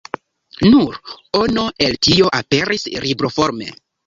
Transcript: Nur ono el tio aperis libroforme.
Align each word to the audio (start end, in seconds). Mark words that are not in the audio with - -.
Nur 0.69 0.97
ono 1.41 1.67
el 1.89 1.99
tio 2.09 2.31
aperis 2.39 2.89
libroforme. 3.05 3.71